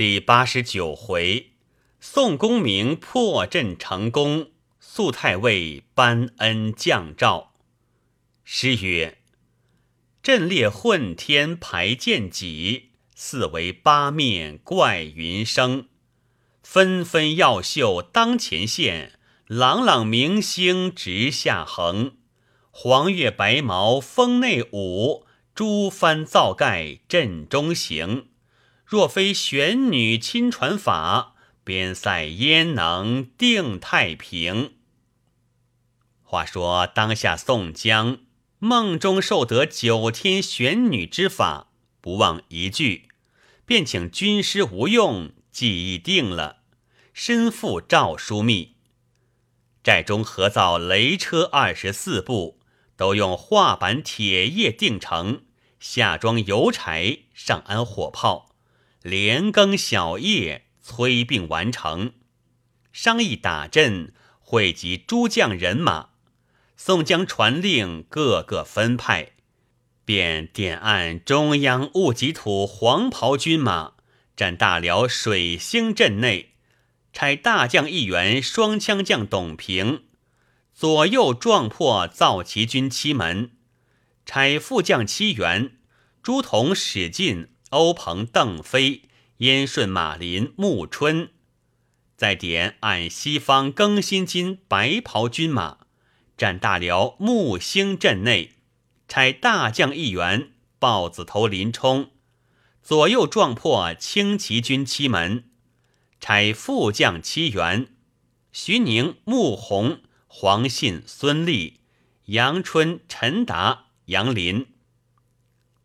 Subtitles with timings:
[0.00, 1.50] 第八十九回，
[2.00, 7.52] 宋公明破阵成功，肃太尉颁恩降诏。
[8.42, 9.18] 诗曰
[10.22, 15.88] ：“阵列混天排剑戟，四围八面怪云生。
[16.62, 22.12] 纷纷耀秀当前线，朗朗明星直下横。
[22.70, 28.28] 黄月白毛风内舞，朱帆皂盖阵中行。”
[28.90, 34.72] 若非玄女亲传法，边塞焉能定太平？
[36.24, 38.18] 话说当下宋江
[38.58, 41.68] 梦中受得九天玄女之法，
[42.00, 43.06] 不忘一句，
[43.64, 46.62] 便请军师吴用记忆定了，
[47.12, 48.74] 身负诏书密。
[49.84, 52.58] 寨中合造雷车二十四部，
[52.96, 55.42] 都用画板铁叶定成，
[55.78, 58.49] 下装油柴，上安火炮。
[59.02, 62.12] 连更小夜，催并完成。
[62.92, 66.10] 商议打阵，汇集诸将人马。
[66.76, 69.32] 宋江传令，各个分派，
[70.04, 73.92] 便点按中央戊己土黄袍军马，
[74.36, 76.54] 占大辽水星阵内，
[77.12, 80.04] 差大将一员双枪将董平，
[80.74, 83.52] 左右撞破造骑军七门，
[84.26, 85.72] 差副将七员
[86.22, 87.49] 朱仝、史进。
[87.70, 89.02] 欧鹏、邓飞、
[89.38, 91.30] 燕顺、马林、穆春，
[92.16, 95.78] 再点按西方更新金白袍军马，
[96.36, 98.54] 占大辽木星阵内，
[99.06, 102.10] 差大将一员豹子头林冲，
[102.82, 105.44] 左右撞破轻骑军七门，
[106.18, 107.86] 差副将七员。
[108.52, 111.78] 徐宁、穆弘、黄信、孙立、
[112.24, 114.69] 杨春、陈达、杨林。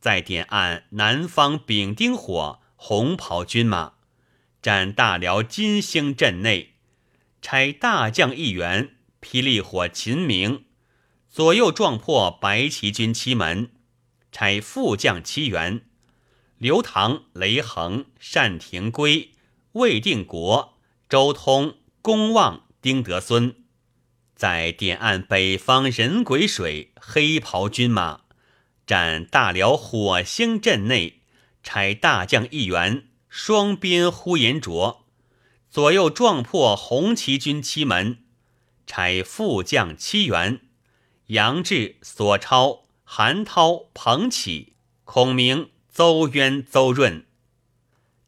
[0.05, 3.93] 再点按南方丙丁火红袍军马，
[4.61, 6.75] 占大辽金星阵内，
[7.41, 10.65] 差大将一员霹雳火秦明，
[11.27, 13.71] 左右撞破白旗军七门，
[14.31, 15.81] 差副将七员
[16.59, 19.31] 刘唐、雷横、单廷圭、
[19.71, 20.77] 魏定国、
[21.09, 23.55] 周通、公望、丁德孙。
[24.35, 28.24] 再点按北方人鬼水黑袍军马。
[28.85, 31.21] 占大辽火星阵内，
[31.63, 35.05] 差大将一员双鞭呼延灼，
[35.69, 38.19] 左右撞破红旗军七门，
[38.85, 40.61] 差副将七员
[41.27, 44.73] 杨志、索超、韩涛、彭启、
[45.03, 47.25] 孔明、邹渊、邹润，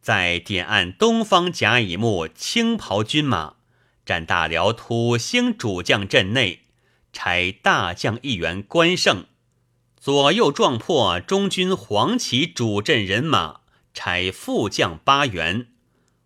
[0.01, 3.57] 在点按东方甲乙木青袍军马，
[4.03, 6.61] 占大辽土星主将阵内，
[7.13, 9.25] 差大将一员关胜。
[9.99, 13.61] 左右撞破中军黄旗主阵人马，
[13.93, 15.67] 差副将八员：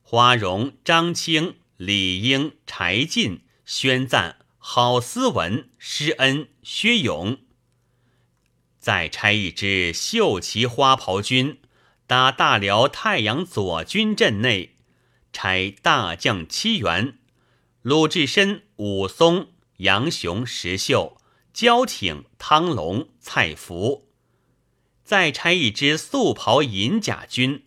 [0.02, 7.38] 花荣、张清、李应、柴进、宣赞、郝思文、施恩、薛勇。
[8.78, 11.60] 再差一支绣旗花袍军，
[12.06, 14.76] 打大辽太阳左军阵内，
[15.32, 17.18] 差大将七员：
[17.82, 21.21] 鲁智深、武松、杨雄、石秀。
[21.62, 24.08] 焦挺、汤龙、蔡福，
[25.04, 27.66] 再差一支素袍银甲军，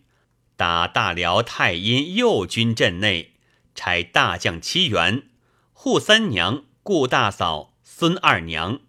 [0.57, 3.35] 打大辽太阴右军阵内，
[3.73, 5.29] 差大将七员：
[5.73, 8.81] 扈三娘、顾大嫂、孙二娘、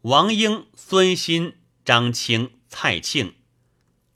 [0.00, 3.34] 王英、孙新、张清、蔡庆。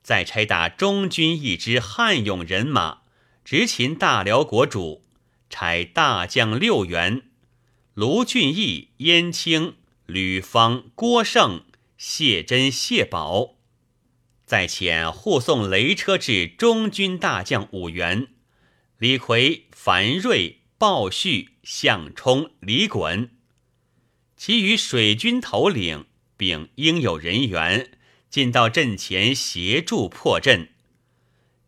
[0.02, 3.02] 再差打中军一支悍勇人马，
[3.44, 5.04] 执勤大辽国主，
[5.50, 7.20] 差大将六员：
[7.92, 9.74] 卢俊义、燕青。
[10.06, 11.64] 吕方、郭盛、
[11.96, 13.56] 谢珍、谢宝，
[14.44, 18.28] 再遣护送雷车至中军大将五员：
[18.98, 23.30] 李逵、樊瑞、鲍旭、项冲、李衮。
[24.36, 27.92] 其余水军头领并应有人员，
[28.28, 30.70] 进到阵前协助破阵。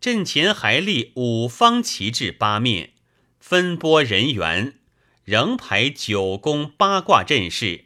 [0.01, 2.95] 阵前还立五方旗帜八面，
[3.39, 4.81] 分拨人员，
[5.22, 7.84] 仍排九宫八卦阵势。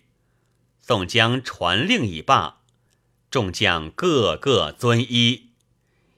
[0.88, 2.62] 宋江传令已罢，
[3.30, 5.50] 众将个个遵依。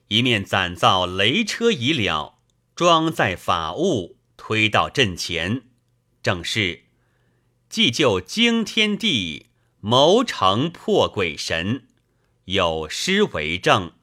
[0.06, 2.38] 一面攒造雷车已了，
[2.76, 5.62] 装载法物，推到阵前。
[6.22, 6.84] 正是
[7.68, 9.46] 既救惊天地，
[9.80, 11.88] 谋成破鬼神。
[12.44, 13.94] 有诗为证：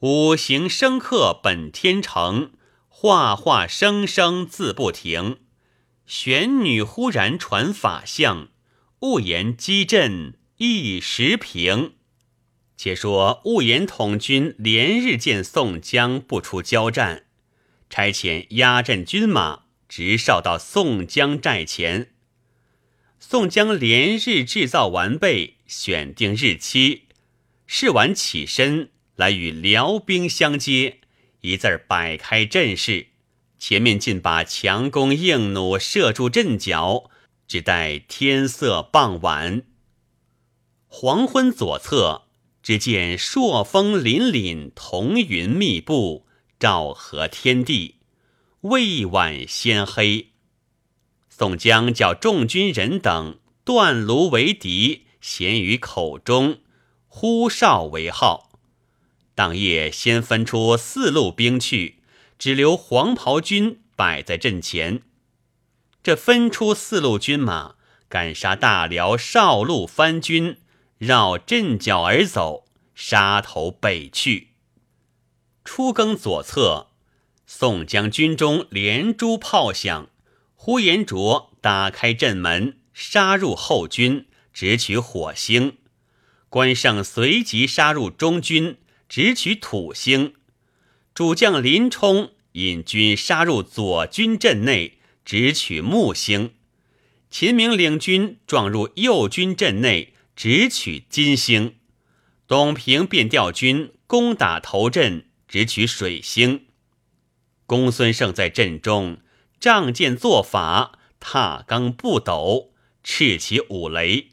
[0.00, 2.50] 五行生克本天成，
[2.88, 5.38] 画画生生字不停。
[6.04, 8.48] 玄女忽然传法相。
[9.04, 11.92] 勿言击阵一时平。
[12.74, 17.26] 且说勿言统军连日见宋江不出交战，
[17.90, 22.12] 差遣压阵军马直哨到宋江寨前。
[23.20, 27.02] 宋江连日制造完备，选定日期，
[27.66, 31.00] 试完起身来与辽兵相接，
[31.42, 33.08] 一字儿摆开阵势，
[33.58, 37.10] 前面尽把强弓硬弩射住阵脚，
[37.46, 39.62] 只待天色傍晚。
[40.86, 42.22] 黄昏左侧，
[42.62, 46.26] 只见朔风凛凛，彤云密布，
[46.58, 47.96] 照和天地，
[48.60, 50.30] 未晚先黑。
[51.28, 56.60] 宋江叫众军人等断炉为敌，衔于口中，
[57.08, 58.60] 呼哨为号。
[59.34, 61.98] 当夜先分出四路兵去，
[62.38, 65.02] 只留黄袍军摆在阵前。
[66.04, 67.76] 这分出四路军马，
[68.10, 70.58] 赶杀大辽少路番军，
[70.98, 74.48] 绕阵脚而走，杀头北去。
[75.64, 76.88] 初更左侧，
[77.46, 80.10] 宋江军中连珠炮响。
[80.54, 85.78] 呼延灼打开阵门，杀入后军，直取火星；
[86.50, 88.76] 关胜随即杀入中军，
[89.08, 90.34] 直取土星；
[91.14, 94.93] 主将林冲引军杀入左军阵内，
[95.24, 96.50] 直取木星；
[97.30, 101.74] 秦明领军撞入右军阵内，直取金星；
[102.46, 106.66] 董平便调军攻打头阵，直取水星。
[107.66, 109.18] 公孙胜在阵中。
[109.60, 114.32] 仗剑作法，踏钢步斗，叱起五雷。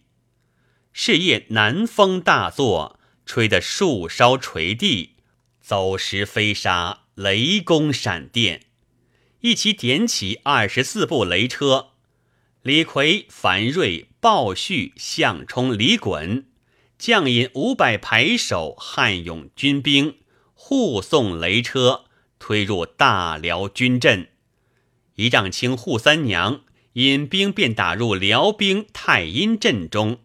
[0.91, 5.15] 是夜南风大作，吹得树梢垂地，
[5.61, 8.65] 走石飞沙，雷公闪电。
[9.41, 11.89] 一起点起二十四部雷车，
[12.61, 16.43] 李逵、樊瑞、鲍旭、项冲、李衮
[16.99, 20.17] 将引五百排手汉勇军兵
[20.53, 22.05] 护送雷车
[22.37, 24.29] 推入大辽军阵。
[25.15, 26.61] 一丈青扈三娘
[26.93, 30.19] 引兵便打入辽兵太阴阵中，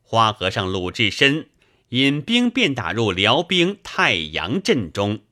[0.00, 1.48] 花和尚鲁智深
[1.88, 5.22] 引兵便打入辽兵太阳阵中。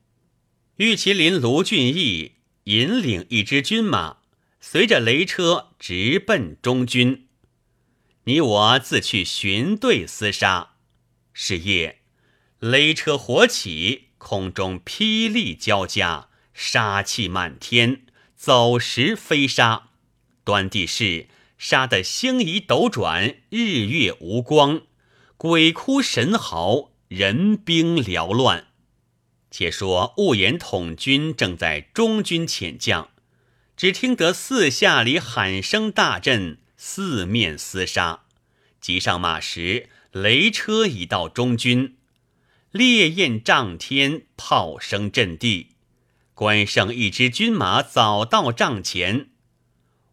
[0.75, 2.33] 玉麒麟卢俊义
[2.69, 4.17] 引领一支军马，
[4.61, 7.25] 随着雷车直奔中军。
[8.25, 10.73] 你我自去寻队厮杀。
[11.33, 12.01] 是夜，
[12.59, 18.03] 雷车火起，空中霹雳交加，杀气满天。
[18.35, 19.89] 走石飞沙，
[20.43, 21.27] 端地是
[21.57, 24.83] 杀得星移斗转，日月无光，
[25.37, 28.67] 鬼哭神嚎，人兵缭乱。
[29.51, 33.09] 且说兀延统军正在中军遣将，
[33.75, 38.25] 只听得四下里喊声大震，四面厮杀。
[38.79, 41.97] 急上马时，雷车已到中军，
[42.71, 45.71] 烈焰涨天，炮声震地。
[46.33, 49.29] 关胜一支军马早到帐前，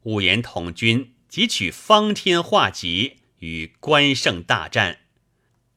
[0.03, 5.01] 五言统军即取方天画戟与关胜大战。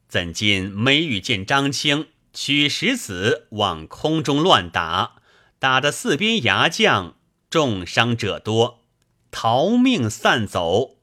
[0.07, 2.07] 怎禁没遇见张青
[2.41, 5.17] 取石子往空中乱打，
[5.59, 7.17] 打得四边牙将
[7.49, 8.85] 重伤者多，
[9.29, 10.95] 逃命散走。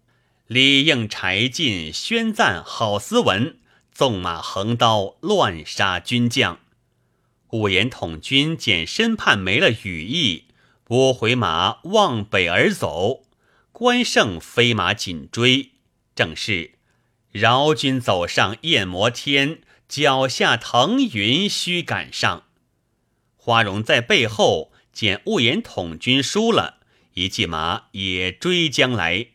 [0.46, 3.58] 李应、柴进宣赞好斯文，
[3.92, 6.58] 纵马横刀乱杀军将。
[7.50, 10.46] 五言统军见身畔没了羽翼，
[10.84, 13.24] 拨回马往北而走。
[13.72, 15.72] 关胜飞马紧追，
[16.14, 16.78] 正是
[17.30, 22.44] 饶军走上焰摩天，脚下腾云须赶上。
[23.36, 26.78] 花荣在背后见五言统军输了，
[27.14, 29.28] 一骑马也追将来，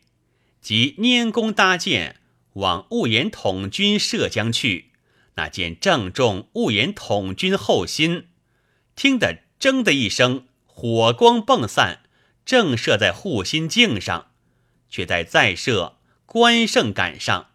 [0.60, 2.20] 即拈弓搭箭
[2.54, 4.90] 往五言统军射将去。
[5.36, 8.26] 那箭正中雾言统军后心，
[8.94, 12.00] 听得“铮”的一声，火光迸散，
[12.44, 14.26] 正射在护心镜上。
[14.90, 17.48] 却待再射，关胜赶上，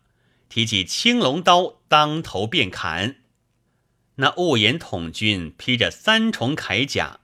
[0.49, 3.17] 提起青龙刀，当头便砍。
[4.15, 7.19] 那雾言统军披着三重铠甲，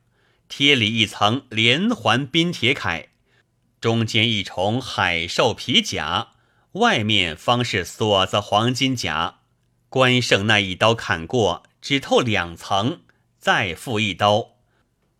[0.47, 3.07] 贴里一层连环冰铁铠，
[3.81, 6.33] 中间一重海兽皮甲，
[6.73, 9.39] 外面方是锁子黄金甲。
[9.89, 13.01] 关胜那一刀砍过，只透两层，
[13.37, 14.55] 再复一刀，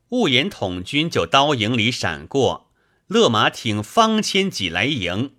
[0.09, 2.71] 雾言统军就刀影里闪过，
[3.05, 5.35] 勒马挺方千戟来迎，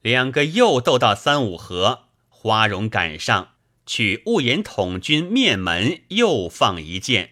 [0.00, 2.03] 两个又斗到三五合，
[2.46, 3.52] 花荣赶上，
[3.86, 7.30] 取雾延统军面门又放一箭，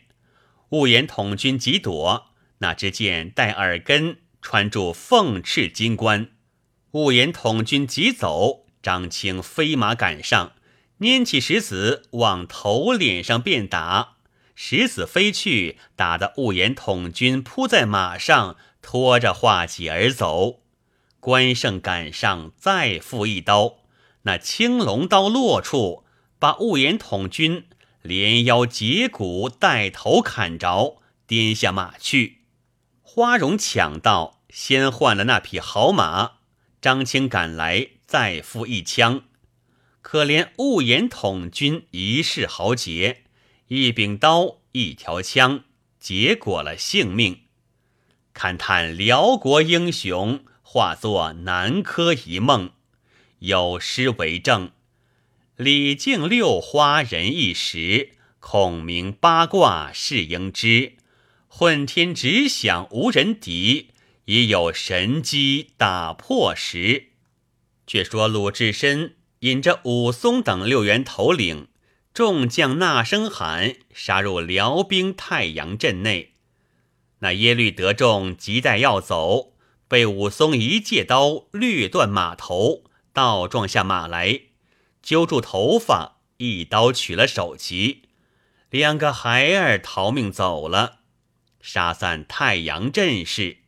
[0.70, 6.30] 雾延统军急躲，那支箭带耳根，穿住凤翅金冠，
[6.92, 10.52] 雾延统军急走，张青飞马赶上。
[11.00, 14.16] 拈起石子往头脸上便打，
[14.54, 20.62] 石子飞去，打得兀延统军扑在马上，拖着画戟而走。
[21.20, 23.81] 关胜赶上，再复一刀，
[24.22, 26.04] 那青龙刀落处，
[26.38, 27.66] 把兀言统军
[28.02, 32.42] 连腰截骨，带头砍着，颠下马去。
[33.00, 36.32] 花荣抢到，先换了那匹好马。
[36.80, 39.22] 张青赶来，再付一枪。
[40.00, 43.24] 可怜兀言统军一世豪杰，
[43.68, 45.64] 一柄刀，一条枪，
[46.00, 47.42] 结果了性命。
[48.34, 52.72] 勘探辽国英雄，化作南柯一梦。
[53.42, 54.70] 有诗为证：
[55.56, 60.92] 李靖六花人一时，孔明八卦是应知。
[61.48, 63.88] 混天只想无人敌，
[64.26, 67.08] 已有神机打破时。
[67.84, 69.16] 却说鲁智深。
[69.40, 71.66] 引着武松等六员头领，
[72.14, 76.34] 众将呐声喊，杀入辽兵太阳阵内。
[77.18, 79.54] 那耶律德众急待要走，
[79.88, 84.40] 被武松一借刀掠断马头，倒撞下马来，
[85.02, 88.02] 揪住头发，一刀取了首级。
[88.70, 91.00] 两个孩儿逃命走了，
[91.60, 93.58] 杀散太阳阵势。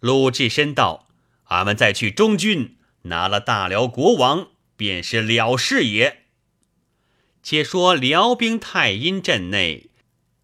[0.00, 1.08] 鲁智深道
[1.48, 4.48] ：“俺们再去中军，拿了大辽国王。”
[4.78, 6.26] 便是了事也。
[7.42, 9.90] 且说辽兵太阴阵内，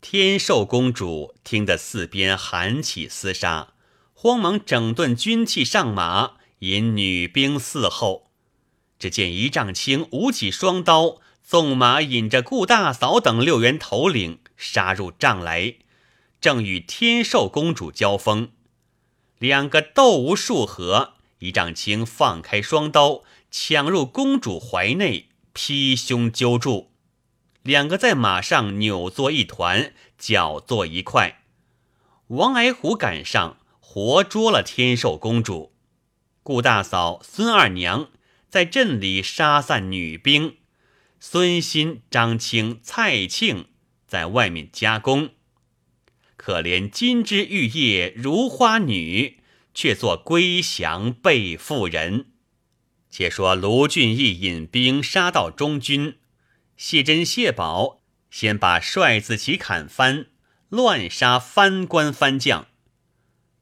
[0.00, 3.74] 天寿公主听得四边喊起厮杀，
[4.12, 6.32] 慌忙整顿军器上马，
[6.68, 8.30] 引女兵伺候。
[8.98, 15.74] 只见一丈青舞起双刀，纵马引着顾大嫂等六员头领杀入帐来，
[16.40, 18.50] 正与天寿公主交锋。
[19.38, 23.22] 两个斗无数合，一丈青放开双刀。
[23.50, 26.90] 抢入公主怀内，劈胸揪住，
[27.62, 31.42] 两个在马上扭作一团，搅作一块。
[32.28, 35.73] 王矮虎赶上，活捉了天寿公主。
[36.44, 38.10] 顾大嫂、孙二娘
[38.50, 40.58] 在镇里杀散女兵，
[41.18, 43.68] 孙新、张青、蔡庆
[44.06, 45.30] 在外面加工。
[46.36, 49.40] 可怜金枝玉叶如花女，
[49.72, 52.26] 却做归降被妇人。
[53.08, 56.18] 且说卢俊义引兵杀到中军，
[56.76, 60.26] 谢珍、谢宝先把帅子旗砍翻，
[60.68, 62.66] 乱杀藩官藩将。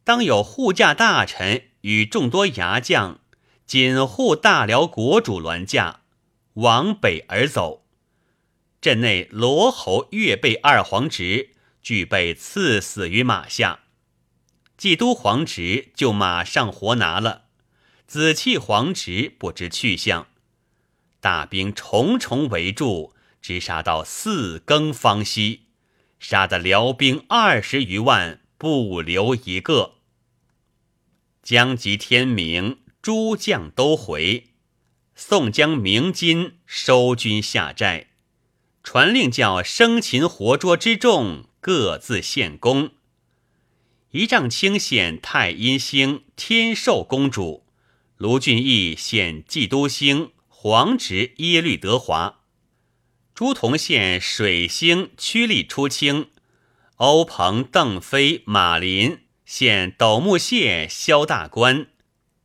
[0.03, 3.21] 当有护驾大臣与众多牙将
[3.67, 6.01] 紧护大辽国主銮驾
[6.55, 7.85] 往北而走，
[8.81, 11.51] 镇内罗侯、岳备二皇侄
[11.83, 13.81] 俱被赐死于马下，
[14.77, 17.45] 冀都皇侄就马上活拿了。
[18.07, 20.27] 紫气皇直不知去向，
[21.21, 25.63] 大兵重重围住，直杀到四更方息，
[26.21, 30.02] 杀得辽兵二十余万，不留一个。
[31.43, 34.49] 将及天明，诸将都回，
[35.15, 38.09] 宋江、鸣金收军下寨，
[38.83, 42.91] 传令叫生擒活捉之众各自献功。
[44.13, 47.67] 一丈青献太阴星天寿公主。
[48.19, 52.41] 卢俊义献冀都星皇侄耶律德华，
[53.35, 56.31] 朱仝献水星屈力出清，
[56.97, 59.19] 欧鹏、邓飞、马林
[59.55, 61.89] 献斗木谢萧大官，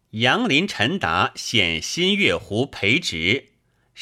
[0.10, 3.54] 杨林、陈达献新月湖裴植，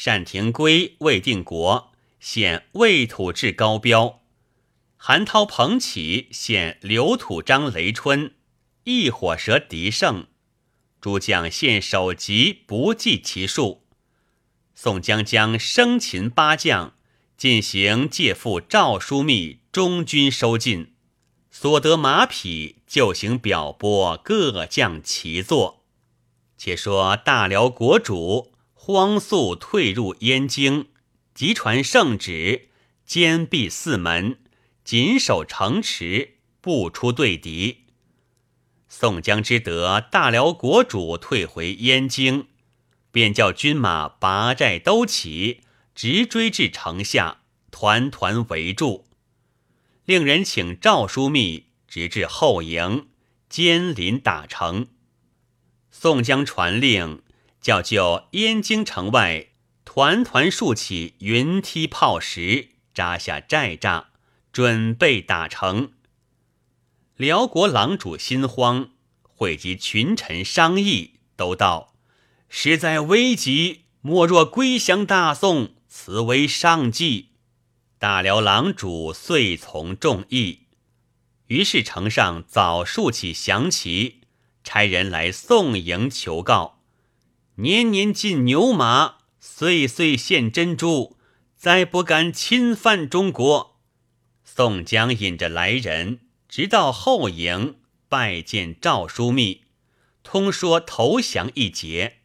[0.04, 1.92] 单廷圭魏定国。
[2.18, 4.22] 献魏土志高标，
[4.96, 8.34] 韩涛、彭起献刘土张雷春，
[8.82, 10.26] 一火蛇狄胜。
[11.00, 13.84] 诸将献首级，不计其数。
[14.74, 16.94] 宋江将生擒八将。
[17.36, 20.94] 进行借付赵枢密中军收进，
[21.52, 25.84] 所得马匹就行表拨各将齐坐。
[26.56, 30.86] 且说大辽国主荒速退入燕京，
[31.34, 32.68] 急传圣旨，
[33.04, 34.38] 坚闭四门，
[34.84, 37.84] 紧守城池，不出对敌。
[38.88, 42.46] 宋江之得大辽国主退回燕京，
[43.10, 45.60] 便叫军马拔寨兜起，
[45.94, 49.06] 直追至城下，团团围住。
[50.04, 51.65] 令人请赵枢密
[51.96, 53.08] 直至后营，
[53.48, 54.88] 监临打城。
[55.90, 57.22] 宋江传令，
[57.58, 59.46] 叫就燕京城外，
[59.86, 64.08] 团团竖起云梯炮石，扎下寨栅，
[64.52, 65.92] 准备打城。
[67.16, 68.90] 辽国郎主心慌，
[69.22, 71.94] 汇集群臣商议，都道：
[72.50, 77.30] 实在危急，莫若归降大宋，此为上计。
[77.98, 80.65] 大辽郎主遂从众议。
[81.48, 84.22] 于是城上早竖起降旗，
[84.64, 86.80] 差人来送迎求告，
[87.56, 91.16] 年年进牛马，岁岁献珍珠，
[91.54, 93.80] 再不敢侵犯中国。
[94.44, 97.76] 宋江引着来人，直到后营
[98.08, 99.62] 拜见赵枢密，
[100.22, 102.18] 通说投降一节，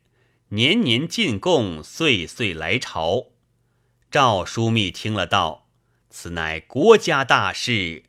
[0.49, 3.27] 年年进贡，岁岁来朝。
[4.09, 5.69] 赵枢密听了道
[6.09, 8.03] ：“此乃国家大事。”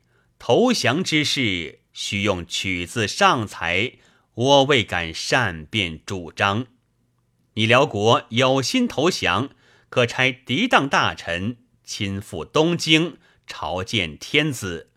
[0.45, 3.93] 投降之事需用取自上才，
[4.33, 6.67] 我未敢善变主张。
[7.53, 9.51] 你辽国有心投降，
[9.87, 14.89] 可差涤荡大臣亲赴东京朝见天子，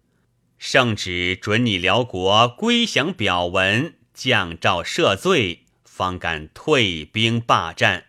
[0.58, 8.06] 圣旨准你辽国归降表文，降诏赦罪，方敢退兵罢战。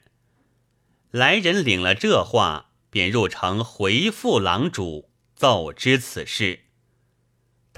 [1.12, 6.62] 来人领了这话，便入城回复郎主，奏知此事。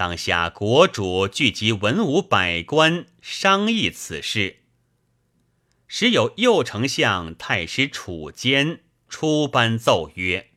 [0.00, 4.60] 当下国主聚集文武百官商议此事，
[5.86, 8.80] 时有右丞相太师楚坚
[9.10, 10.52] 出班奏曰：“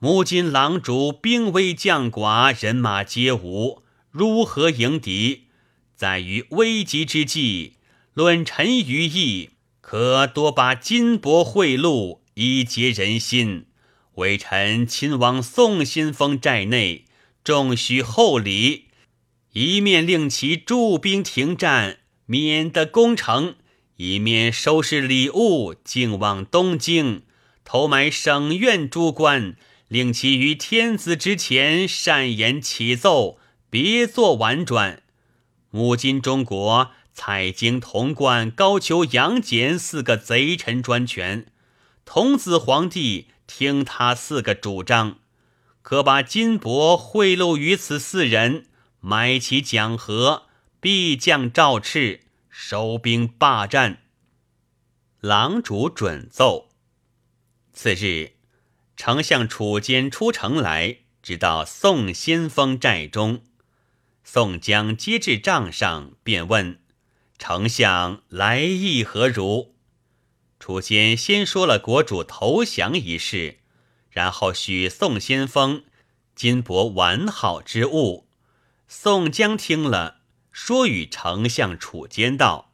[0.00, 5.44] 母今郎主兵微将寡，人马皆无，如何迎敌？
[5.94, 7.74] 在于危急之际，
[8.14, 9.50] 论臣于义，
[9.80, 13.66] 可多把金帛贿赂，以结人心。
[14.14, 17.04] 微臣亲往宋先锋寨内。”
[17.44, 18.86] 众须厚礼，
[19.52, 23.56] 一面令其驻兵停战，免得攻城；
[23.96, 27.20] 一面收拾礼物，径往东京，
[27.62, 29.56] 投埋省院诸官，
[29.88, 35.02] 令其于天子之前善言启奏，别作婉转。
[35.70, 41.52] 母今中国蔡京、童贯、高俅、杨戬四个贼臣专权，
[42.06, 45.18] 童子皇帝听他四个主张。
[45.84, 48.64] 可把金帛贿赂于此四人，
[49.00, 50.46] 买其讲和，
[50.80, 54.04] 必将赵赤收兵霸占。
[55.20, 56.70] 郎主准奏。
[57.74, 58.32] 次日，
[58.96, 63.42] 丞相楚坚出城来，直到宋先锋寨中。
[64.24, 66.80] 宋江接至帐上，便问
[67.36, 69.74] 丞相来意何如。
[70.58, 73.58] 楚坚先说了国主投降一事。
[74.14, 75.82] 然后许宋先锋
[76.36, 78.28] 金帛完好之物。
[78.86, 80.18] 宋江听了，
[80.52, 82.70] 说与丞相楚坚道：“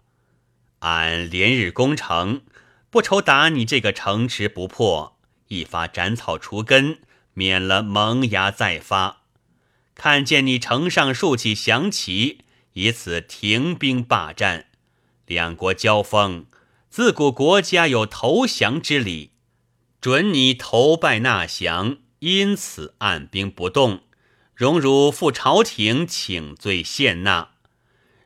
[0.81, 2.42] 俺连日攻城，
[2.90, 7.00] 不愁打你这个城池不破，一发斩草除根，
[7.33, 9.22] 免了萌芽再发。
[9.94, 14.66] 看见你城上竖起降旗，以此停兵霸战。
[15.24, 16.44] 两国交锋，
[16.90, 19.31] 自古国家有投降之理。”
[20.01, 24.05] 准你投拜纳降，因此按兵不动，
[24.55, 27.51] 荣辱赴朝廷请罪献纳。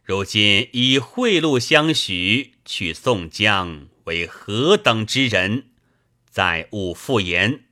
[0.04, 5.70] 如今以贿赂相许，取宋江为何等之人？
[6.30, 7.64] 再勿复言。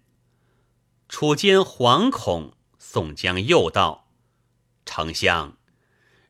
[1.09, 4.09] 楚坚惶恐，宋江又道
[4.85, 5.57] ：“丞相，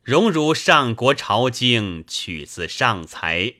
[0.02, 3.54] 荣辱上国朝京，取自上才，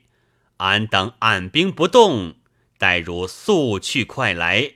[0.57, 2.35] 俺等按兵不动。”
[2.77, 4.73] 待汝速去快来，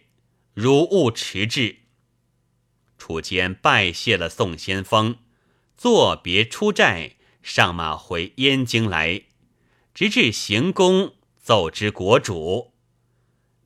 [0.53, 1.77] 汝勿迟滞。
[2.97, 5.17] 楚坚拜谢了宋先锋，
[5.77, 9.23] 作别出寨，上马回燕京来，
[9.93, 12.73] 直至行宫奏知国主。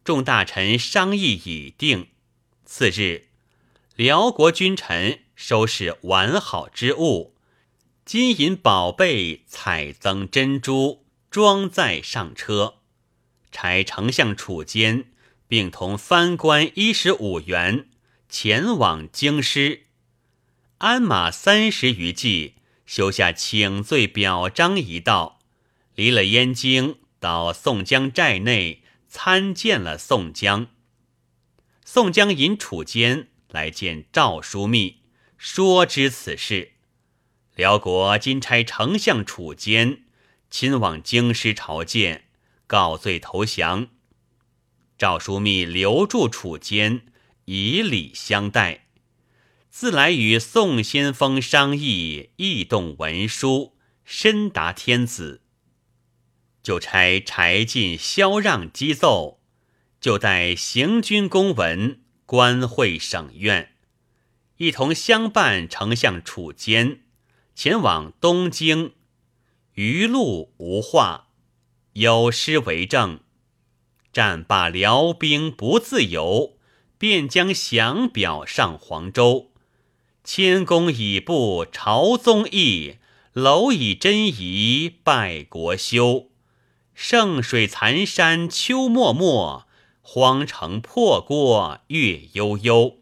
[0.03, 2.07] 众大臣商议已定。
[2.65, 3.27] 次日，
[3.95, 7.35] 辽国君臣收拾完好之物，
[8.05, 12.80] 金银宝贝、彩增珍珠，装载上车。
[13.51, 15.05] 差丞相楚坚，
[15.47, 17.87] 并同藩官一十五员
[18.29, 19.87] 前往京师，
[20.77, 25.39] 鞍马三十余骑，修下请罪表彰一道，
[25.95, 30.67] 离了燕京，到宋江寨内参见了宋江。
[31.85, 35.01] 宋江引楚坚来见赵枢密，
[35.37, 36.71] 说知此事。
[37.55, 40.03] 辽国今差丞相楚坚
[40.49, 42.29] 亲往京师朝见。
[42.71, 43.89] 告罪投降，
[44.97, 47.01] 赵枢密留住楚坚，
[47.43, 48.87] 以礼相待。
[49.69, 55.41] 自来与宋先锋商议，异动文书，深达天子。
[56.63, 59.41] 就差柴进、萧让击奏，
[59.99, 63.75] 就待行军公文，官会省院，
[64.55, 67.01] 一同相伴丞相楚坚
[67.53, 68.93] 前往东京。
[69.73, 71.30] 余路无话。
[71.93, 73.19] 有诗为证：
[74.13, 76.57] 战罢辽兵不自由，
[76.97, 79.51] 便将降表上黄州。
[80.23, 82.95] 谦恭已布朝宗义，
[83.33, 86.29] 蝼蚁真仪拜国休。
[86.93, 89.67] 圣水残山秋漠漠，
[90.01, 92.99] 荒城破郭月悠悠。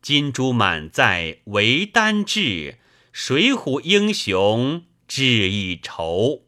[0.00, 2.78] 金珠满载为丹志，
[3.12, 6.45] 水浒英雄志一筹。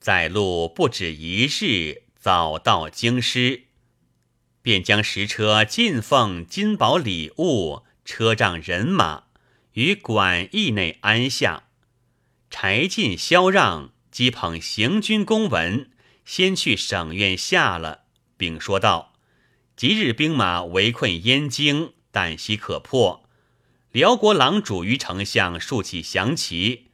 [0.00, 3.66] 在路不止一日，早到京师，
[4.62, 9.24] 便将十车进奉金宝礼物、车仗人马
[9.74, 11.64] 于馆驿内安下，
[12.50, 13.92] 柴进、萧让。
[14.10, 15.88] 即捧行军公文，
[16.24, 19.12] 先去省院下了，并说道
[19.76, 23.22] ：“即日兵马围困燕京，旦夕可破。
[23.92, 26.88] 辽国郎主于丞相竖起降旗，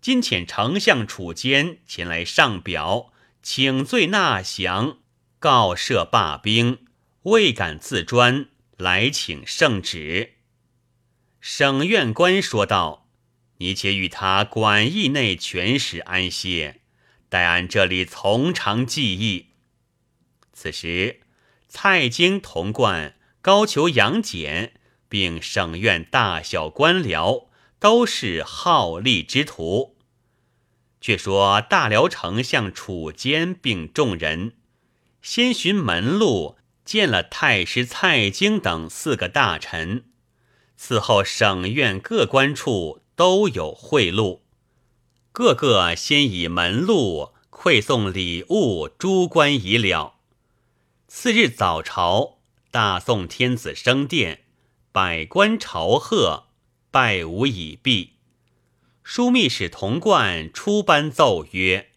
[0.00, 4.98] 今遣丞相楚坚前来上表，请罪纳降，
[5.38, 6.86] 告赦罢兵，
[7.22, 10.34] 未敢自专，来请圣旨。”
[11.40, 13.00] 省院官说道。
[13.62, 16.80] 你且与他馆驿内全时安歇，
[17.28, 19.48] 待俺这里从长计议。
[20.54, 21.20] 此时，
[21.68, 24.72] 蔡京、童贯、高俅、杨戬，
[25.10, 29.89] 并省院大小官僚，都是好利之徒。
[31.00, 34.54] 却说大辽丞相楚坚并众人，
[35.22, 40.04] 先寻门路见了太师蔡京等四个大臣，
[40.76, 43.00] 此后省院各官处。
[43.16, 44.40] 都有贿赂，
[45.30, 50.14] 个个先以门路馈送礼物，诸官已了。
[51.06, 52.38] 次日早朝，
[52.70, 54.44] 大宋天子升殿，
[54.90, 56.44] 百官朝贺，
[56.90, 58.14] 拜舞已毕。
[59.12, 61.90] 枢密使童贯出班奏曰：“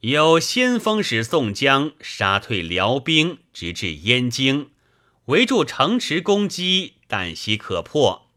[0.00, 4.70] 有先锋使宋江杀退辽兵，直至燕京，
[5.26, 8.30] 围住城池攻击，旦夕可破。”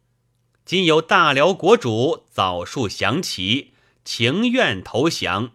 [0.65, 3.71] 今有大辽国主早树降旗，
[4.04, 5.54] 情愿投降。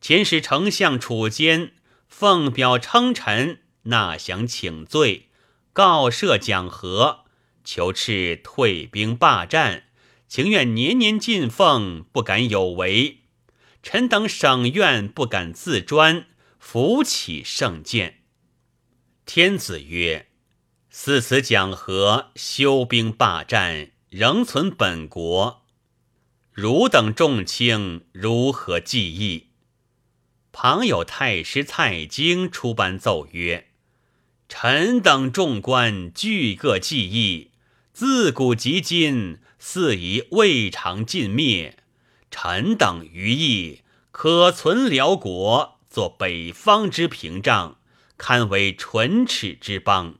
[0.00, 1.72] 前使丞相楚坚
[2.08, 5.28] 奉表称臣，纳降请罪，
[5.74, 7.26] 告赦讲和，
[7.62, 9.89] 求敕退兵罢战，
[10.30, 13.22] 情愿年年进奉，不敢有违。
[13.82, 16.26] 臣等省院不敢自专，
[16.60, 18.20] 扶起圣鉴。
[19.26, 20.28] 天子曰
[20.88, 25.64] ：“似此讲和，休兵罢战。”仍存本国，
[26.52, 29.48] 汝等众卿如何计议？
[30.52, 33.68] 旁有太师蔡京出班奏曰
[34.48, 37.50] ：“臣等众官俱各计议，
[37.92, 41.76] 自古及今，似已未尝尽灭。
[42.32, 47.78] 臣等余意，可存辽国，作北方之屏障，
[48.18, 50.16] 堪为唇齿之邦，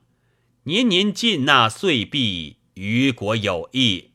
[0.62, 4.12] 年年进纳岁币。”于国有益，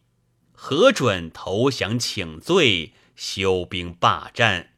[0.54, 4.72] 何准投降请罪，休兵罢战，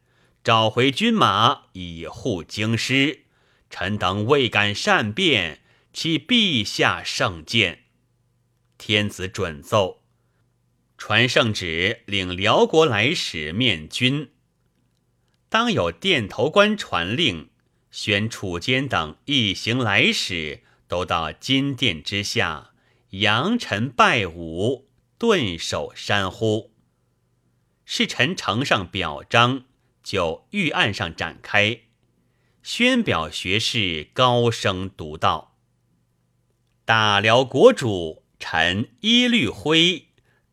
[0.43, 3.21] 找回军马以护京师？
[3.69, 5.61] 臣等未敢善变，
[5.93, 7.83] 岂陛下圣鉴？
[8.77, 10.01] 天子准奏，
[10.97, 14.31] 传圣旨，领辽国来使面君。
[15.47, 17.49] 当有殿头官传令，
[17.91, 22.71] 宣楚坚等一行来使，都到金殿之下。
[23.11, 26.73] 扬尘拜舞，顿首山呼。
[27.85, 29.63] 侍臣呈上表彰，
[30.03, 31.81] 就御案上展开。
[32.61, 35.55] 宣表学士高声读道
[36.83, 40.06] ：“大辽国主，臣耶律辉，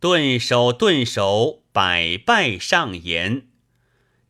[0.05, 3.47] 顿首顿首，百拜上言。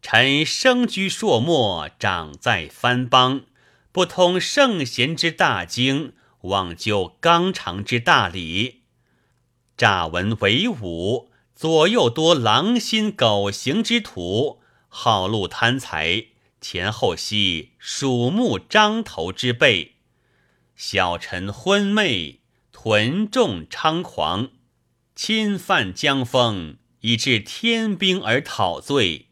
[0.01, 3.47] 臣生居朔漠，长在藩邦，
[3.91, 8.83] 不通圣贤之大经。”妄究纲常之大礼，
[9.77, 16.27] 乍闻为武，左右多狼心狗行之徒，好禄贪财，
[16.61, 19.97] 前后系鼠目张头之辈。
[20.77, 24.51] 小臣昏昧，屯众猖狂，
[25.15, 29.29] 侵犯江风，以致天兵而讨罪，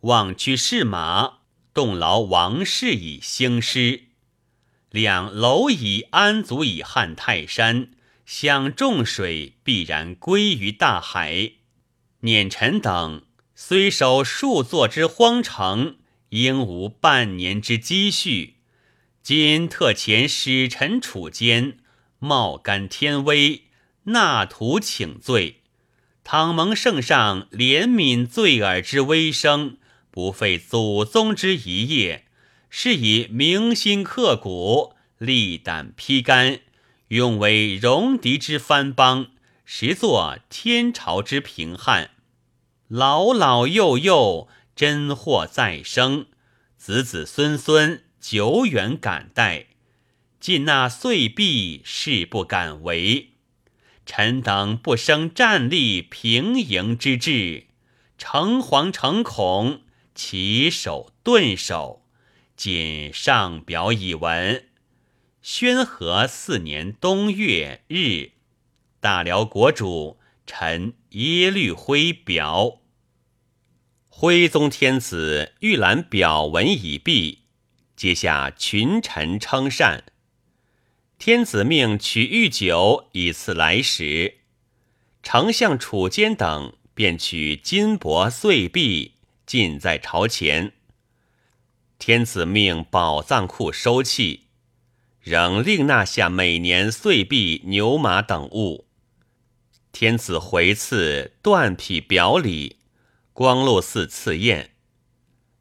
[0.00, 1.40] 妄驱士马，
[1.74, 4.04] 动劳王室以兴师。
[4.90, 7.90] 两蝼蚁安足以撼泰山？
[8.24, 11.52] 想众水必然归于大海。
[12.22, 13.22] 辇臣等
[13.54, 15.96] 虽守数座之荒城，
[16.30, 18.56] 应无半年之积蓄。
[19.22, 21.78] 今特遣使臣楚间，
[22.18, 23.65] 冒干天威，
[24.06, 25.62] 纳徒请罪。
[26.22, 29.78] 倘蒙圣上怜悯罪耳之微声，
[30.10, 32.24] 不废祖宗之遗业。
[32.68, 36.60] 是以铭心刻骨，力胆披肝，
[37.08, 39.28] 用为戎狄之藩邦，
[39.64, 42.10] 实作天朝之平汉。
[42.88, 46.26] 老老幼幼，真祸再生；
[46.76, 49.66] 子子孙孙，久远感戴。
[50.38, 53.30] 尽纳岁币，誓不敢违。
[54.06, 57.66] 臣等不生战立平营之志，
[58.16, 59.82] 诚惶诚恐，
[60.14, 62.06] 起手顿首，
[62.56, 64.68] 谨上表以闻。
[65.42, 68.30] 宣和四年冬月日，
[69.00, 72.80] 大辽国主臣耶律辉表。
[74.08, 77.42] 徽宗天子御览表文已毕，
[77.94, 80.04] 接下群臣称善。
[81.18, 84.38] 天子命取御酒以赐来使，
[85.22, 90.72] 丞相楚坚等便取金帛碎币尽在朝前。
[91.98, 94.42] 天子命宝藏库收器。
[95.20, 98.86] 仍另纳下每年碎币、牛马等物。
[99.90, 102.76] 天子回赐断匹表里，
[103.32, 104.70] 光禄寺赐宴，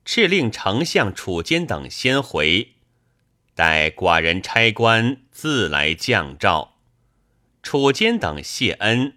[0.06, 2.75] 敕令丞相楚坚等先回，
[3.56, 6.76] 待寡人差官自来降诏。
[7.64, 9.16] 楚坚等谢恩，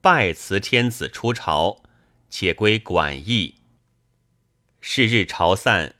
[0.00, 1.82] 拜辞天子出朝，
[2.30, 3.56] 且归馆驿。
[4.80, 5.96] 是日朝散。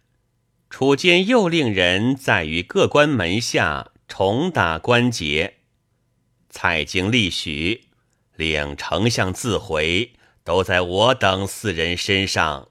[0.70, 5.54] 楚坚又令人在于各关门下重打关节，
[6.50, 7.86] 蔡京立许，
[8.36, 10.12] 令丞相自回，
[10.44, 12.68] 都在我等四人身上。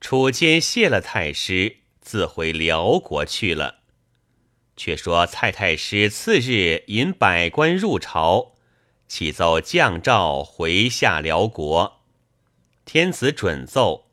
[0.00, 3.75] 楚坚谢了太师，自回辽国去了。
[4.76, 8.52] 却说蔡太师次日引百官入朝，
[9.08, 12.02] 启奏降诏回下辽国，
[12.84, 14.06] 天子准奏。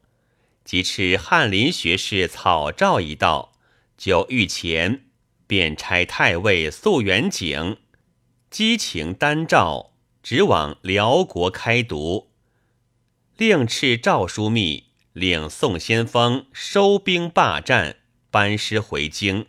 [0.64, 3.52] 即敕翰林学士草诏一道，
[3.98, 5.06] 就御前，
[5.46, 7.80] 便差太尉素元景
[8.50, 12.32] 激情丹诏，直往辽国开读。
[13.36, 17.98] 令敕诏书密，令宋先锋收兵罢战，
[18.32, 19.48] 班师回京，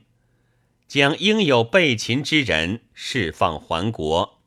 [0.86, 4.40] 将应有被擒之人释放还国，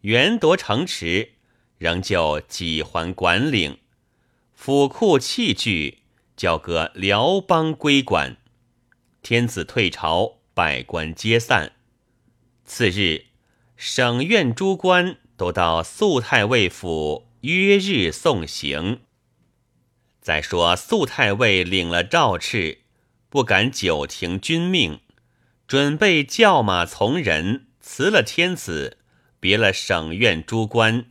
[0.00, 1.32] 原夺城池，
[1.78, 3.78] 仍旧几还管领，
[4.54, 6.00] 府库器具。
[6.36, 8.38] 交割辽邦归管，
[9.22, 11.70] 天子退朝，百官皆散。
[12.64, 13.26] 次日，
[13.76, 19.02] 省院诸官都到肃太尉府约日送行。
[20.20, 22.78] 再说肃太尉领了诏敕，
[23.28, 24.98] 不敢久停君命，
[25.66, 28.98] 准备叫马从人，辞了天子，
[29.40, 31.06] 别了省院诸官，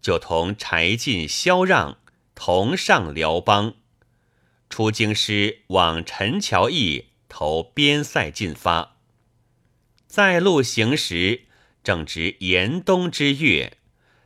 [0.00, 1.98] 就同柴进、萧让
[2.34, 3.74] 同上辽邦。
[4.68, 8.96] 出京师往陈桥驿投边塞进发，
[10.06, 11.42] 在路行时
[11.84, 13.78] 正值严冬之月，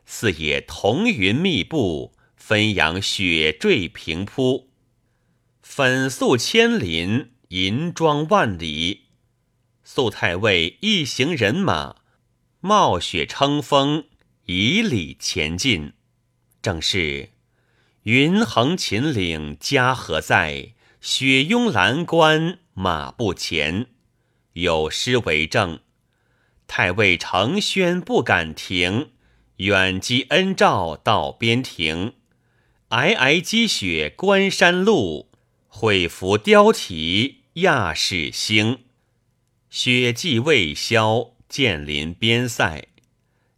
[0.05, 4.69] 四野彤云密布，汾阳雪坠平铺，
[5.61, 9.06] 粉素千林，银装万里。
[9.89, 11.95] 肃太尉一行人马，
[12.59, 14.03] 冒雪乘风，
[14.43, 15.93] 以礼前进，
[16.61, 17.29] 正是。
[18.03, 20.73] 云横秦岭家何在？
[20.99, 23.87] 雪拥蓝关马不前。
[24.51, 25.79] 有诗为证：
[26.67, 29.11] 太尉承轩不敢停，
[29.55, 32.15] 远击恩诏到边庭。
[32.89, 35.31] 皑皑积雪关山路，
[35.69, 38.79] 会拂貂蹄亚市兴。
[39.69, 42.87] 雪霁未消，渐临边塞。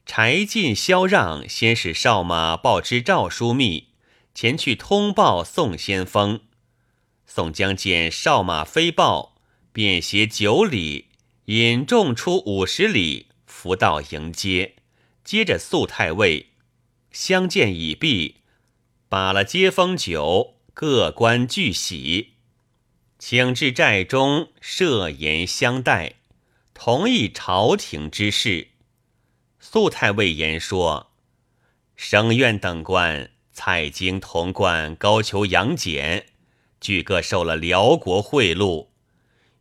[0.06, 3.90] 柴进、萧让先使哨马报知诏书密。
[4.34, 6.42] 前去通报宋先锋，
[7.26, 9.36] 宋江见哨马飞报，
[9.74, 11.10] 便携九里
[11.46, 14.76] 引众出五十里，伏道迎接。
[15.26, 16.52] 接着肃太尉
[17.12, 18.38] 相见已毕，
[19.10, 22.36] 把了接风酒，各官俱喜，
[23.20, 26.14] 请至寨中设筵相待，
[26.74, 28.70] 同意朝廷之事。
[29.60, 31.12] 肃太尉言说：
[31.96, 33.30] 省院等官。
[33.52, 36.28] 蔡京、童贯、高俅、杨戬，
[36.80, 38.88] 俱各受了辽国贿赂，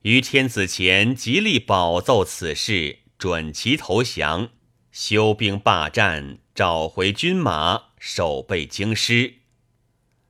[0.03, 4.51] 于天子前极力保奏此事，准其投降，
[4.93, 9.39] 休兵罢战，找回军马，守备京师。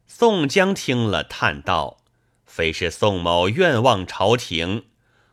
[0.07, 1.97] 宋江听了，叹道
[2.59, 4.87] ：“非是宋某愿望朝廷，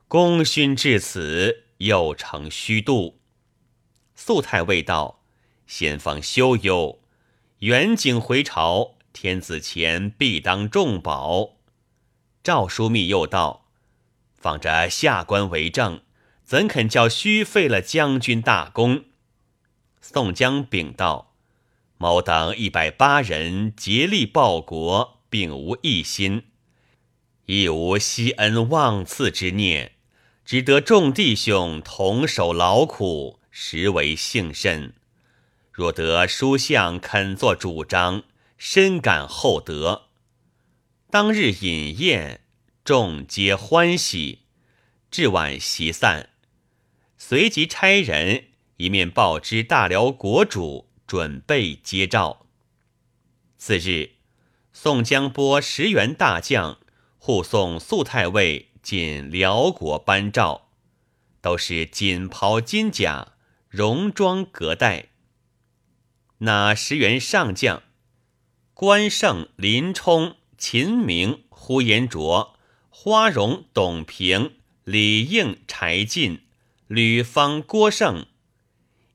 [0.08, 3.20] 功勋至此，又成虚度。”
[4.14, 5.24] 素太尉道
[5.66, 7.02] ：“先锋休忧。”
[7.66, 11.56] 远景回朝，天子前必当重宝。
[12.44, 13.66] 赵枢密又道
[14.38, 16.02] ：“放着下官为证，
[16.44, 19.06] 怎肯叫虚废了将军大功？
[20.00, 21.34] 宋江禀道
[21.98, 26.44] ：“某等一百八人竭力报国，并无一心，
[27.46, 29.92] 亦无惜恩忘赐之念，
[30.44, 34.94] 只得众弟兄同守劳苦，实为幸甚。
[35.72, 38.24] 若得书相肯作主张，
[38.58, 40.04] 深感厚德。”
[41.12, 42.42] 当日饮宴，
[42.84, 44.40] 众皆欢喜。
[45.12, 46.30] 至晚席散，
[47.18, 48.46] 随即差人
[48.78, 52.48] 一面报知大辽国主，准备接诏。
[53.58, 54.16] 次日，
[54.74, 56.80] 宋江拨十员大将
[57.26, 60.68] 护送肃太尉进辽国颁诏，
[61.42, 63.30] 都是锦袍金甲，
[63.68, 65.08] 戎装革带。
[66.38, 67.82] 那十员上将，
[68.76, 70.36] 关胜、林冲。
[70.56, 72.56] 秦明、呼延灼、
[72.92, 76.44] 花荣、董平、李应、柴进、
[76.86, 78.28] 吕方、郭胜，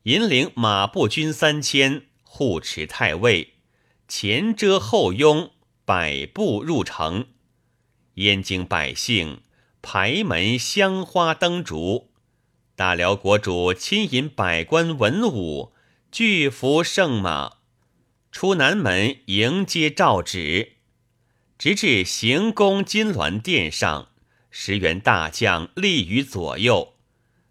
[0.02, 3.54] 引领马步军三千，护持太尉，
[4.08, 5.52] 前遮后拥，
[5.84, 7.28] 百步入城。
[8.20, 9.40] 燕京百姓
[9.80, 12.10] 排门香花灯烛，
[12.76, 15.72] 大辽国主亲引百官文武，
[16.12, 17.58] 巨服圣马，
[18.30, 20.72] 出南门迎接诏旨。
[21.56, 24.08] 直至行宫金銮殿上，
[24.50, 26.94] 十员大将立于左右，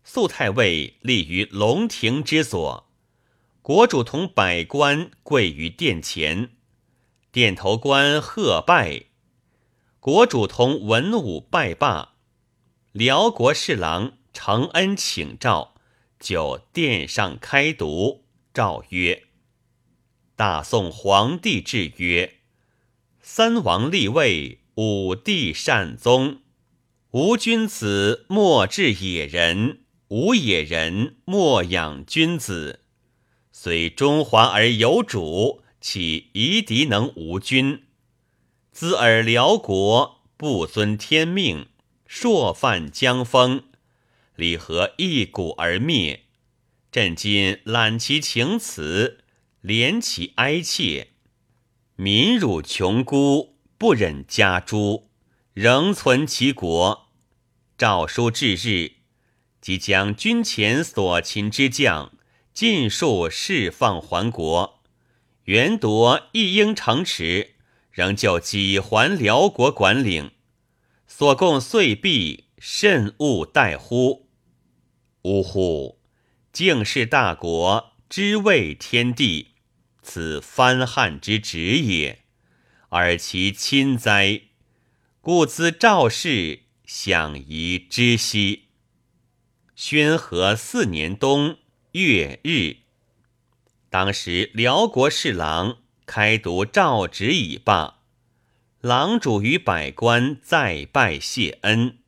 [0.04, 2.88] 肃太尉立于龙庭之左，
[3.64, 6.52] 国主同百官跪于殿前，
[7.32, 9.06] 殿头官贺拜，
[10.02, 12.14] 国主同文武拜罢，
[12.94, 15.74] 辽国侍郎承恩请诏，
[16.18, 19.24] 就殿上开读，诏曰
[20.38, 22.36] ：“大宋皇帝制曰。”
[23.22, 26.40] 三王立位，五帝善宗。
[27.12, 32.86] 无君子，莫治野人；无野人，莫养君子。
[33.52, 37.84] 虽中华而有主，岂夷狄能无君？
[38.72, 41.68] 兹尔辽国不遵天命，
[42.06, 43.64] 朔犯江风，
[44.36, 46.26] 理何一鼓而灭？
[46.92, 49.20] 朕今揽其情辞，
[49.62, 51.10] 怜其哀切。
[51.96, 55.10] 民辱穷孤，不忍加诛，
[55.54, 57.10] 仍存其国。
[57.78, 58.94] 诏书至日，
[59.60, 62.14] 即将军前所擒之将
[62.54, 64.82] 尽数释放还国。
[65.44, 67.56] 原夺一应城池，
[68.00, 70.32] 仍旧几还辽国管领。
[71.06, 74.30] 所供岁币，甚勿待乎？
[75.24, 76.00] 呜呼！
[76.54, 79.56] 敬事大国，知畏天地。
[80.02, 82.24] 此藩汉之职也，
[82.88, 84.44] 而其亲哉？
[85.20, 88.70] 故兹赵氏享宜知悉。
[89.76, 91.58] 宣和四年冬
[91.92, 92.78] 月日，
[93.90, 95.80] 当时辽国侍郎
[96.12, 98.00] 开读诏旨已罢，
[98.82, 102.00] 郎主与百官再拜谢恩，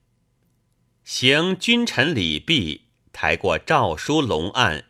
[1.03, 4.85] 行君臣礼毕，抬过诏书龙案。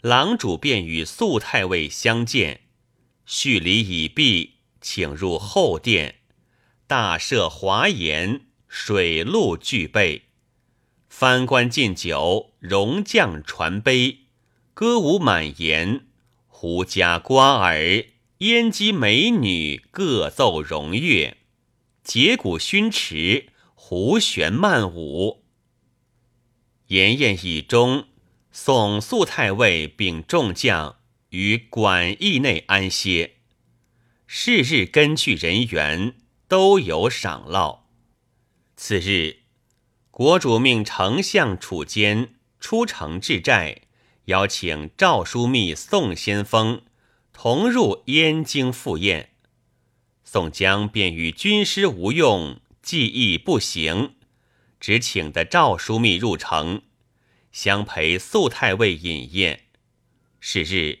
[0.00, 2.62] 郎主便与肃太尉相见，
[3.24, 6.16] 叙礼已毕，请入后殿。
[6.88, 10.22] 大设华筵，水陆俱备，
[11.08, 14.22] 藩官进酒，戎将传杯，
[14.74, 16.06] 歌舞满筵，
[16.48, 18.06] 胡笳瓜儿，
[18.42, 21.36] 燕姬美女各奏荣乐，
[22.02, 25.44] 节鼓熏池，胡旋曼舞。
[26.88, 28.08] 筵宴已终。
[28.50, 30.96] 送肃太尉并众将
[31.28, 33.36] 于馆驿内安歇。
[34.26, 36.16] 是日根据人员
[36.48, 37.82] 都有赏烙。
[38.74, 39.36] 次日，
[40.10, 43.82] 国主命丞相楚坚出城治寨，
[44.24, 46.82] 邀请赵枢密、宋先锋
[47.32, 49.30] 同入燕京赴宴。
[50.24, 54.14] 宋江便与军师吴用计议不行，
[54.80, 56.82] 只请得赵枢密入城。
[57.50, 59.64] 相陪肃太尉饮宴，
[60.40, 61.00] 是日，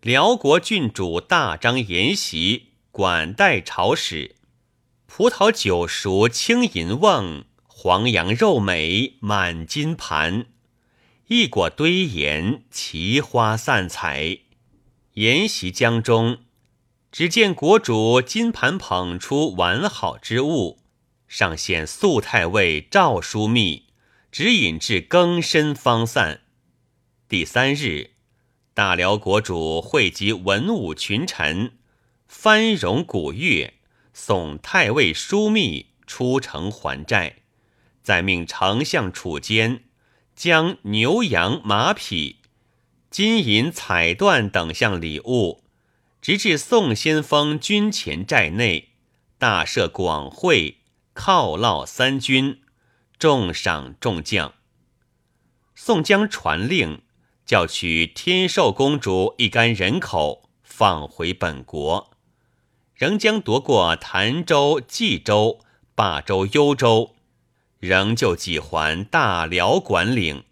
[0.00, 4.34] 辽国郡主大张筵席，管待朝使，
[5.06, 10.46] 葡萄酒熟，青银瓮，黄羊肉美，满金盘，
[11.28, 14.38] 一果堆盐，奇花散彩。
[15.14, 16.38] 筵席江中，
[17.10, 20.78] 只见国主金盘捧出完好之物，
[21.28, 23.86] 上献肃太尉赵枢密。
[24.30, 26.40] 指引至更深方散。
[27.28, 28.12] 第三日，
[28.72, 31.72] 大辽国主汇集文武群臣，
[32.26, 33.74] 翻荣古乐，
[34.14, 37.42] 送太尉枢密出城还债，
[38.02, 39.84] 再命丞相楚坚
[40.34, 42.36] 将牛羊马匹、
[43.12, 45.62] 金银彩缎等项礼物，
[46.22, 48.88] 直至宋先锋军前寨内，
[49.36, 50.78] 大设广会，
[51.14, 52.62] 犒劳三军，
[53.18, 54.54] 重赏众将。
[55.74, 57.02] 宋江传令，
[57.44, 62.12] 叫取天寿公主一干人口，放回本国，
[62.94, 65.60] 仍将夺过潭州、冀州、
[65.94, 67.14] 霸州、幽州。
[67.78, 70.44] 仍旧几还大辽管领，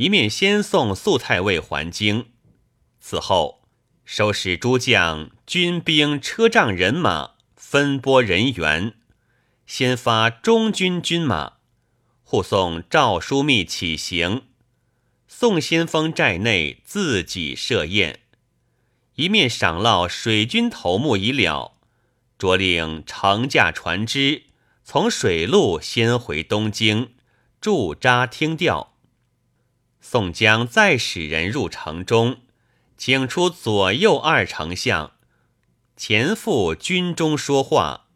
[0.00, 2.28] 一面先送素太尉还京。
[3.00, 3.60] 此后
[4.06, 8.94] 收拾诸将、军兵、车仗、人马，分拨人员，
[9.66, 11.58] 先发中军军马，
[12.24, 14.44] 护送赵枢密起行。
[15.28, 18.20] 宋先锋寨内自己设宴，
[19.16, 21.74] 一面赏烙水军头目已了，
[22.38, 24.44] 着令乘驾船只。
[24.82, 27.12] 从水路先回东京，
[27.60, 28.89] 驻扎听调。
[30.00, 32.40] 宋江再使人入城中，
[32.96, 35.12] 请出左右二丞相，
[35.96, 38.06] 前赴军中说话。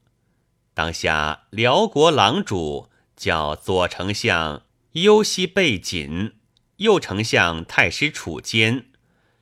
[0.73, 4.63] 当下辽国郎主叫左丞相
[4.93, 6.33] 忧西背锦，
[6.79, 8.87] 右丞相太师楚坚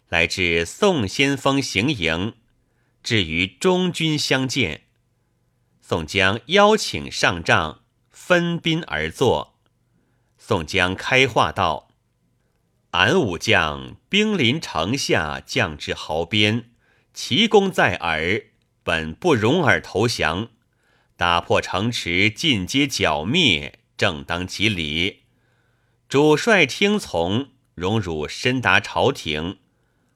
[0.08, 2.34] 来至宋先锋行营，
[3.02, 4.82] 至于中军相见。
[5.80, 9.58] 宋江邀请上帐，分宾而坐。
[10.36, 11.88] 宋江开话道
[12.92, 16.70] ：“俺武将兵临城下，将至壕边，
[17.12, 18.44] 奇功在耳，
[18.82, 20.48] 本不容尔投降。
[21.16, 25.24] 打破城池，尽皆剿灭，正当其理。
[26.08, 29.58] 主帅听从，荣辱深达朝廷。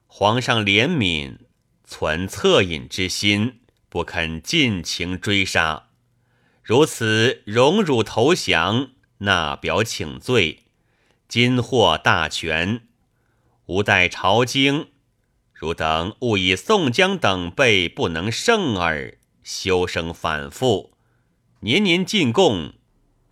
[0.07, 1.37] 皇上怜悯，
[1.83, 3.59] 存恻隐之心。”
[3.89, 5.87] 不肯尽情追杀，
[6.61, 10.65] 如此荣辱投降，纳表请罪，
[11.27, 12.87] 今获大权，
[13.65, 14.87] 吾待朝京。
[15.53, 20.93] 汝等勿以宋江等辈不能胜耳，休生反复，
[21.61, 22.73] 年年进贡，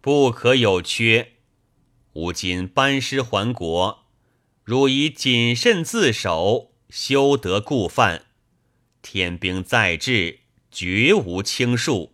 [0.01, 1.33] 不可有缺。
[2.13, 4.05] 吾今班师还国，
[4.63, 8.25] 汝以谨慎自守，休得故犯。
[9.01, 10.45] 天兵在至。
[10.71, 12.09] 绝无轻恕。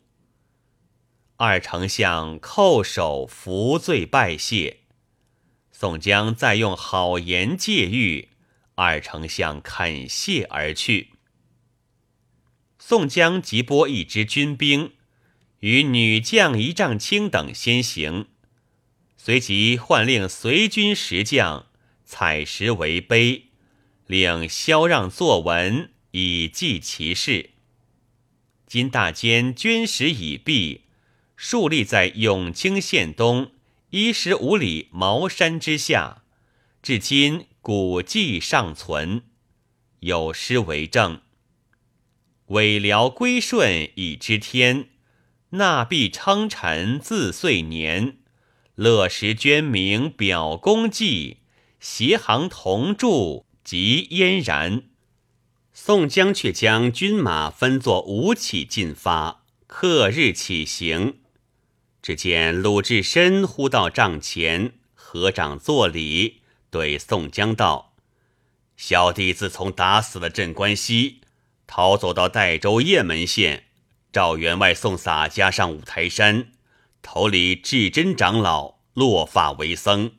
[1.38, 4.81] 二丞相叩首服罪拜谢，
[5.82, 8.28] 宋江再用好言借喻，
[8.76, 11.14] 二丞相肯谢而去。
[12.78, 14.92] 宋江即拨一支军兵，
[15.62, 18.28] 与女将一丈青等先行，
[19.18, 21.66] 随即唤令随军十将
[22.06, 23.46] 采石为碑，
[24.06, 27.50] 令萧让作文以记其事。
[28.68, 30.82] 今大坚军食已毕，
[31.36, 33.54] 竖立在永清县东
[33.94, 36.24] 一十五里茅山之下，
[36.82, 39.24] 至今古迹尚存，
[40.00, 41.20] 有诗为证
[42.48, 44.88] ：“尾辽归顺已知天，
[45.50, 48.20] 纳币称臣自岁年。
[48.76, 51.40] 乐时捐名表功绩，
[51.82, 54.84] 携行同住即嫣然。”
[55.74, 61.18] 宋江却将军马分作五起进发，刻日起行。
[62.02, 67.94] 只见鲁智深呼到帐前，合掌作礼，对宋江道
[68.76, 71.22] ：“小弟自从打死了镇关西，
[71.68, 73.66] 逃走到代州雁门县，
[74.12, 76.52] 赵员外送洒家上五台山，
[77.02, 80.14] 头里智真长老落发为僧，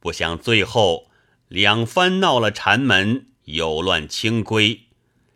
[0.00, 1.10] 不想最后
[1.48, 4.82] 两番闹了禅门。”有乱清规，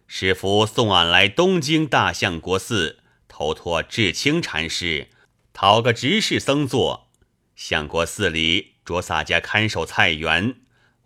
[0.07, 5.09] 师傅送俺来东京大相国寺，投托智清禅师，
[5.59, 7.09] 讨个执事僧做。
[7.55, 10.57] 相国寺里着洒家看守菜园，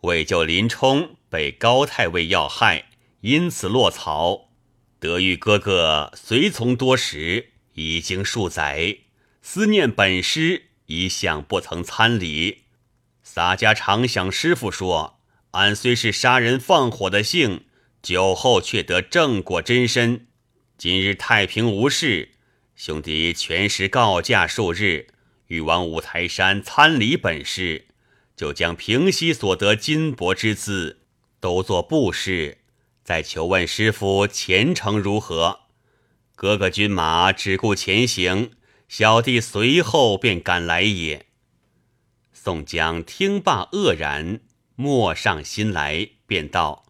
[0.01, 2.86] 为救林冲被高太尉要害，
[3.20, 4.48] 因此落草。
[4.98, 8.96] 得遇哥哥随从多时，已经数载，
[9.40, 12.64] 思念本师，一向不曾参礼。
[13.22, 15.20] 洒家常想师傅说。
[15.53, 17.66] 俺虽是杀人放火的性，
[18.03, 20.26] 酒后却得正果真身。
[20.76, 22.32] 今日太平无事，
[22.82, 25.08] 兄弟全时告假数日，
[25.48, 27.88] 欲往五台山参礼本师，
[28.34, 31.02] 就将平西所得金帛之资
[31.40, 32.56] 都做布施，
[33.04, 35.60] 再求问师傅前程如何。
[36.34, 38.52] 哥哥军马只顾前行，
[38.88, 41.26] 小弟随后便赶来也。
[42.32, 44.40] 宋江听罢愕然。
[44.74, 46.86] 默上心来，便道：“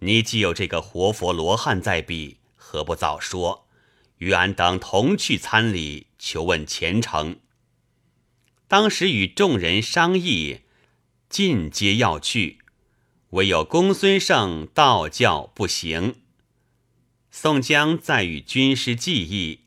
[0.00, 3.66] 你既有这个活佛罗汉在彼，何不早说，
[4.20, 7.36] 与俺等同去参礼，求问前程？”
[8.68, 10.60] 当时与众人商议，
[11.28, 12.58] 尽皆要去，
[13.30, 16.14] 唯有公孙胜道教不行。
[17.32, 19.60] 宋江再与军师计议，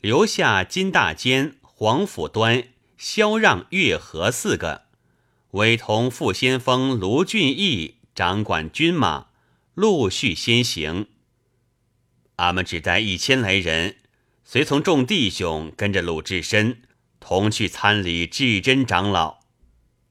[0.00, 2.64] 留下金大坚、黄甫端、
[2.96, 4.86] 萧让、月和四个，
[5.52, 9.28] 委同副先锋卢俊义掌管军马，
[9.74, 11.06] 陆续先行。
[12.40, 13.96] 俺们只带一千来人，
[14.44, 16.82] 随从众弟兄跟着鲁智深
[17.20, 19.40] 同去参礼智真长老。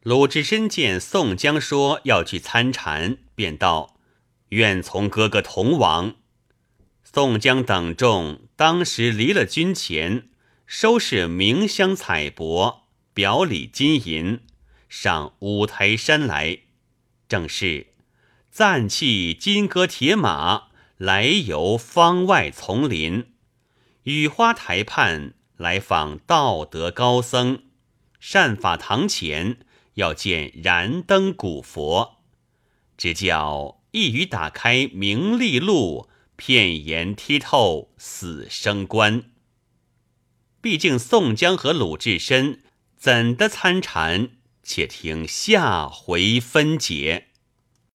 [0.04, 3.98] 鲁智深见宋江说要去参禅，便道
[4.50, 6.16] ：“愿从哥哥同往。”
[7.04, 10.30] 宋江等众当时离了军前，
[10.68, 12.82] 收拾名香彩帛，
[13.16, 14.42] 表里金银，
[14.88, 16.60] 上五台山来。
[17.28, 17.88] 正是
[18.52, 20.69] 暂弃金戈铁马，
[21.00, 23.32] 来游方外丛林。
[24.04, 27.64] 雨花台畔来访道德高僧，
[28.20, 29.60] 善法堂前
[29.94, 32.18] 要见燃灯古佛，
[32.98, 36.10] 只叫一语打开名利路。
[36.36, 39.32] 片言剔透死生关。
[40.62, 42.62] 毕竟宋江和鲁智深
[42.98, 44.32] 怎的参禅？
[44.64, 47.29] 且听下回分解。